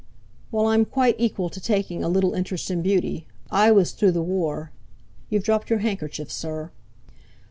"Well, 0.51 0.65
I'm 0.65 0.83
quite 0.85 1.15
equal 1.19 1.49
to 1.51 1.61
taking 1.61 2.03
a 2.03 2.09
little 2.09 2.33
interest 2.33 2.71
in 2.71 2.81
beauty. 2.81 3.27
I 3.51 3.69
was 3.69 3.91
through 3.91 4.13
the 4.13 4.23
War. 4.23 4.71
You've 5.29 5.43
dropped 5.43 5.69
your 5.69 5.77
handkerchief, 5.77 6.31
sir." 6.31 6.71